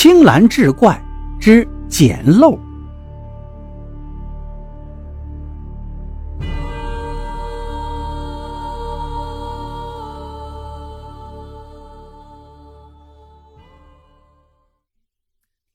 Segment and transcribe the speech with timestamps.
[0.00, 0.96] 青蓝志怪
[1.40, 2.56] 之捡漏。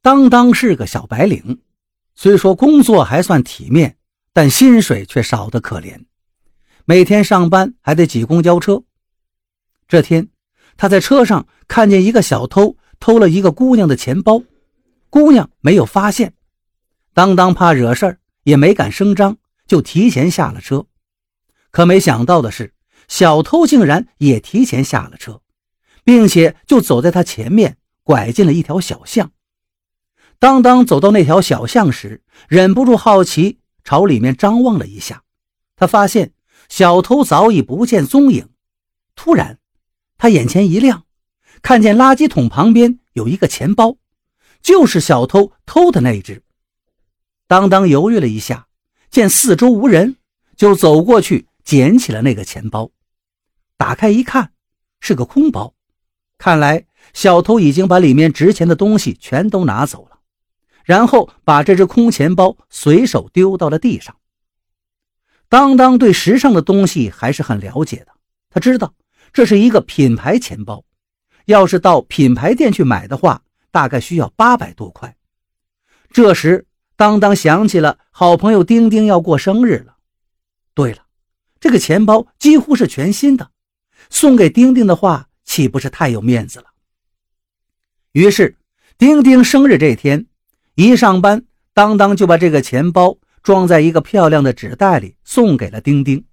[0.02, 1.60] 当当是个小白领，
[2.16, 3.98] 虽说工作还算体面，
[4.32, 6.02] 但薪水却少得可怜。
[6.86, 8.84] 每天上班还得挤公交车。
[9.86, 10.30] 这天，
[10.78, 14.44] 他在车上看见一个小偷偷了一个姑娘的钱包，
[15.10, 16.36] 姑娘没有发现。
[17.14, 19.36] 当当怕惹事儿，也没敢声张，
[19.68, 20.86] 就提前下了车。
[21.70, 22.74] 可没想到的是，
[23.10, 25.42] 小偷竟然也提前下了车，
[26.06, 29.34] 并且就走在他前面，拐进了一条小巷。
[30.40, 35.24] 当当走到那条小巷时，忍不住好奇，朝里面张望了一下。
[35.76, 36.32] 他发现
[36.70, 38.48] 小偷早已不见踪影。
[39.14, 39.60] 突然，
[40.18, 41.04] 他眼前一亮，
[41.64, 43.96] 看见垃圾桶旁边有一个钱包，
[44.62, 46.44] 就是小偷偷的那一只。
[47.48, 48.68] 当当犹豫了一下，
[49.10, 50.18] 见四周无人，
[50.58, 52.92] 就走过去捡起了那个钱包。
[53.78, 54.52] 打开一看，
[55.00, 55.74] 是个空包，
[56.38, 60.20] 看来小偷已经把里面值钱的东西全都拿走了。
[60.84, 64.18] 然后把这只空钱包随手丢到了地上。
[65.48, 68.08] 当当对时尚的东西还是很了解的，
[68.50, 68.94] 他知道
[69.32, 70.84] 这是一个品牌钱包，
[71.46, 73.42] 要是到品牌店去买的话，
[73.72, 75.16] 大概需要八百多块。
[76.12, 79.96] 这时，当当想起了好朋友丁丁要过生日了。
[80.74, 81.06] 对了，
[81.60, 83.52] 这个钱包几乎是全新的，
[84.10, 86.66] 送给丁丁的话，岂不是太有面子了？
[88.12, 88.58] 于是，
[88.98, 90.28] 丁丁生日这天。
[90.76, 96.26] 一上班，当当就把这个钱包装在一个漂亮的纸袋里，送给了丁丁。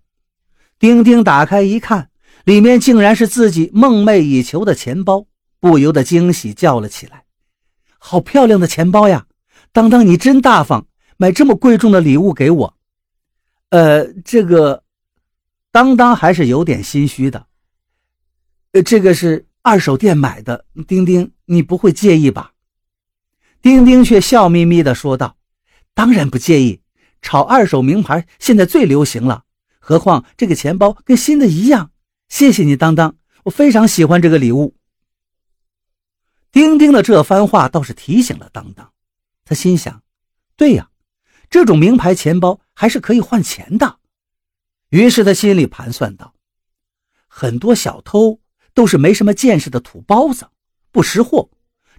[0.79, 2.10] 丁丁打开一看，
[2.45, 5.27] 里面竟然是自己梦寐以求的钱包，
[5.59, 7.25] 不由得惊喜叫了起来
[7.99, 9.27] ：“好漂亮的钱包呀！
[9.73, 12.77] 当当，你真大方，买这么贵重的礼物给我。”
[13.71, 14.83] 呃，这个，
[15.71, 17.47] 当当还是有点心虚的。
[18.73, 22.53] 呃，这个是二手店买的，丁丁，你不会介意吧？
[23.63, 25.37] 丁丁却笑眯眯地说道
[25.95, 26.81] ：“当然不介意，
[27.21, 29.45] 炒二手名牌现在最流行了。
[29.79, 31.91] 何况这个钱包跟新的一样。
[32.31, 34.75] 谢谢你，当当，我非常喜欢这个礼物。”
[36.51, 38.91] 丁丁的这番话倒是提醒了当当，
[39.45, 40.03] 他心想
[40.57, 40.89] ：“对呀，
[41.51, 43.99] 这种名牌钱包还是可以换钱的。”
[44.89, 46.33] 于是他心里盘算道
[47.29, 48.41] ：“很多小偷
[48.73, 50.49] 都是没什么见识的土包子，
[50.91, 51.51] 不识货，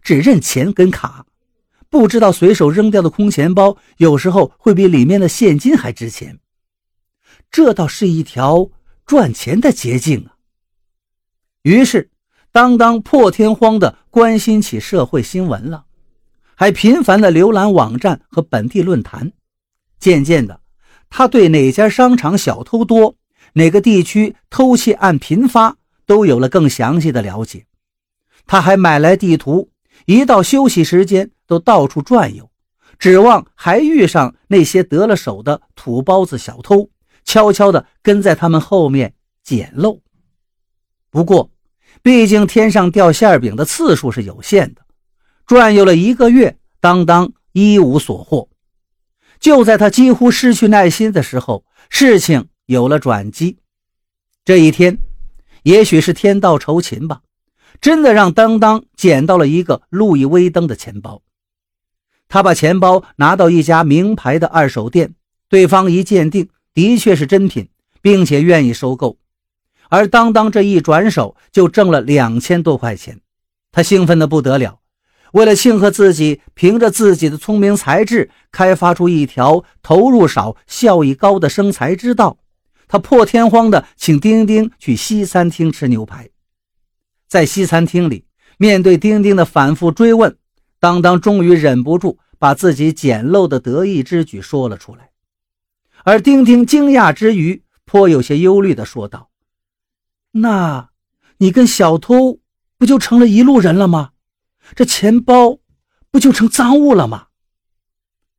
[0.02, 1.28] 只认钱跟卡。”
[1.92, 6.40] 不知道随手扔掉的空钱包，有时候会比里面的现金还值钱。
[7.52, 8.70] 这倒是一条
[9.12, 10.40] 赚钱的捷径啊！
[11.64, 12.12] 于是，
[12.54, 15.84] 当当破天荒地关心起社会新闻了，
[16.56, 19.34] 还频繁地浏览网站和本地论坛。
[20.00, 20.62] 渐渐的，
[21.10, 23.18] 他对哪家商场小偷多，
[23.56, 27.66] 哪个地区偷窃案频发，都有了更详细的了解。
[28.48, 29.72] 他还买来地图。
[30.06, 32.50] 一到休息时间，都到处转悠，
[32.98, 36.90] 指望还遇上那些得了手的土包子小偷，
[37.24, 40.02] 悄悄地跟在他们后面捡漏。
[41.10, 41.50] 不过，
[42.02, 44.82] 毕竟天上掉馅饼的次数是有限的，
[45.46, 48.50] 转悠了一个月，当当一无所获。
[49.40, 53.58] 就在他几乎失去耐心的时候，事情有了转机。
[54.46, 54.98] 这一天，
[55.64, 57.22] 也许是天道酬勤吧。
[57.80, 61.24] 真的让当当捡到了一个路易威登的钱包，
[62.28, 65.16] 他把钱包拿到一家名牌的二手店，
[65.50, 67.70] 对方一鉴定，的确是真品，
[68.02, 69.18] 并且愿意收购。
[69.90, 73.20] 而当当这一转手就挣了两千多块钱，
[73.72, 74.80] 他兴奋的不得了。
[75.34, 82.38] 为了庆贺自己凭着自己的聪明才智开发出一条投入少、效益高的生财之道，
[82.88, 86.30] 他破天荒的请丁丁去西餐厅吃牛排。
[87.30, 88.26] 在西餐厅里，
[88.58, 90.36] 面对丁丁的反复追问，
[90.82, 95.11] 当当终于忍不住把自己捡漏的得意之举说了出来。
[96.04, 99.30] 而丁丁惊讶之余，颇有些忧虑地说道
[100.32, 100.90] ：“那，
[101.38, 102.40] 你跟小偷
[102.78, 104.12] 不就成了一路人了吗？
[104.76, 105.60] 这钱包
[106.10, 107.28] 不就成赃物了吗？”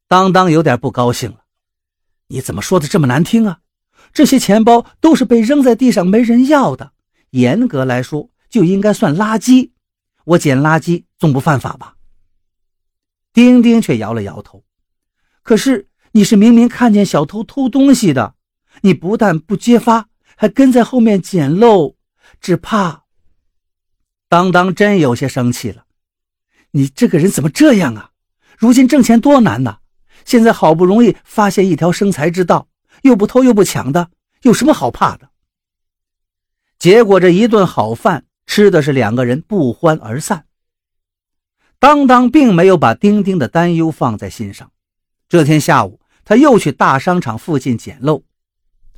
[0.08, 1.44] 当当有点不高兴了
[2.28, 3.60] ：“你怎么说的这么难听啊？
[4.12, 6.92] 这些钱包都是被扔在地上没人要的，
[7.30, 9.70] 严格来说。”就应该算垃圾，
[10.26, 11.96] 我捡垃圾总不犯法吧？
[13.32, 14.62] 丁丁却摇了摇头。
[15.42, 18.34] 可是你是明明看见小偷偷东西的，
[18.82, 21.96] 你不但不揭发，还跟在后面捡漏，
[22.40, 23.04] 只怕……
[24.28, 25.84] 当当真有些生气了。
[26.72, 28.10] 你这个人怎么这样啊？
[28.58, 29.78] 如今挣钱多难呐！
[30.24, 32.68] 现在好不容易发现一条生财之道，
[33.02, 34.10] 又不偷又不抢的，
[34.42, 35.30] 有什么好怕的？
[36.78, 40.46] 结果这一顿好饭吃的是两个人不欢而散。
[41.78, 44.70] 当当并没有把丁丁的担忧放在心上。
[45.28, 48.22] 这天下午，他又去大商场附近捡漏，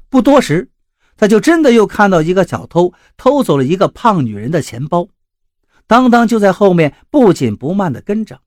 [0.08, 0.70] 不多时，
[1.16, 5.08] 他就真的又看到一个小偷偷走了一个胖女人的钱包。
[5.86, 8.40] 当当就在后面不紧不慢地跟着。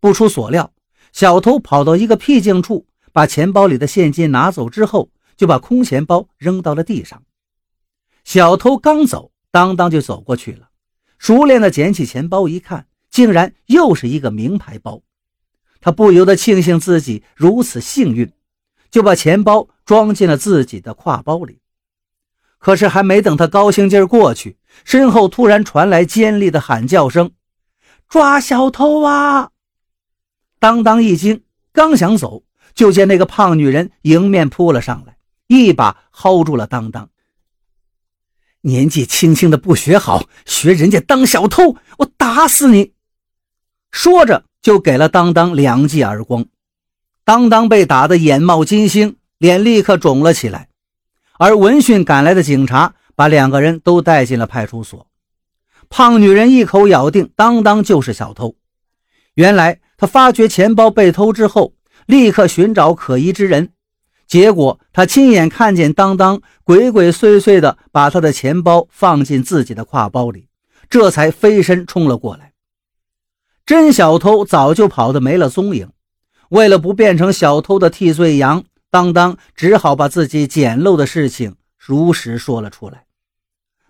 [0.00, 0.72] 不出所料，
[1.12, 7.22] 小偷跑到一个僻静处，把钱包里的现金拿走之后，就把空钱包扔到了地上。
[8.24, 10.68] 小偷刚走，当当就走过去了，
[11.18, 12.86] 熟练地捡起钱包，一看。
[13.10, 15.02] 竟然又是一个名牌包，
[15.82, 18.32] 他不由得庆幸自己如此幸运，
[18.90, 21.58] 就把钱包装进了自己的挎包里。
[22.58, 27.32] 可是还没等他高兴劲儿过去，身后突然传来尖利的喊叫声
[28.08, 29.50] ：“抓小偷啊！”
[30.60, 31.42] 当当一惊，
[31.72, 35.16] 刚想走，就见那个胖女人迎面扑了上来，
[35.48, 37.10] 一把薅住了当当。
[38.60, 42.92] 年纪轻轻的不学好，学人家当小偷，我打死你！
[43.90, 46.46] 说着，就给了当当两记耳光。
[47.24, 50.68] 当当被打得眼冒金星，脸立刻肿了起来。
[51.38, 55.06] 而闻讯赶来的警察把两个人都带进了派出所。
[55.90, 58.54] 胖女人一口咬定当当就是小偷。
[59.34, 61.74] 原来，她发觉钱包被偷之后，
[62.06, 63.70] 立刻寻找可疑之人。
[64.26, 70.48] 结果，她亲眼看见当当鬼鬼祟祟地把她的钱包放进自己的挎包里，
[70.88, 72.51] 这才飞身冲了过来。
[73.72, 75.88] 真小偷早就跑得没了踪影，
[76.50, 83.06] 为了不变成小偷的替罪羊，当当只好把自己捡漏的事情如实说了出来。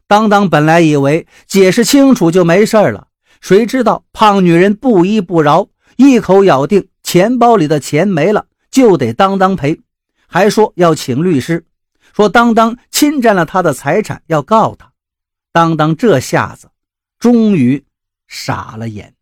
[0.07, 3.09] 当当本来以为解释清楚就没事了，
[3.41, 9.81] 谁知道胖女人不依不饶，一口咬定钱包里的钱没了就得当当赔，
[10.29, 11.67] 还说要请律师，
[12.15, 14.93] 说当当侵占了他的财产，要告他。
[15.51, 16.71] 当当这下子
[17.19, 17.85] 终于
[18.29, 19.13] 傻了眼。